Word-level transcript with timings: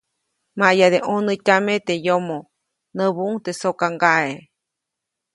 ‒Maʼyade 0.59 0.97
ʼnonätyame 1.05 1.73
teʼ 1.85 2.01
yomoʼ-, 2.05 2.49
näbuʼuŋ 2.97 3.33
teʼ 3.43 3.57
sokaŋgaʼe. 3.61 4.31